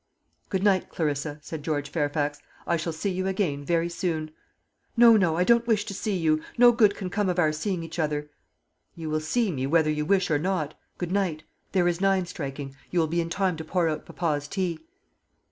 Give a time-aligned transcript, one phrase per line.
[0.49, 4.31] "Good night, Clarissa," said George Fairfax; "I shall see you again very soon."
[4.97, 6.41] "No, no; I don't wish to see you.
[6.57, 8.27] No good can come of our seeing each other."
[8.95, 10.73] "You will see me, whether you wish or not.
[10.97, 11.43] Good night.
[11.71, 12.75] There is nine striking.
[12.89, 14.79] You will be in time to pour out papa's tea."